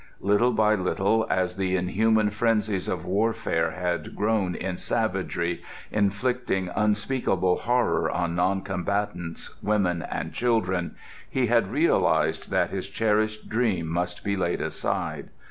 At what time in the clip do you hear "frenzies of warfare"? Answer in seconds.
2.31-3.69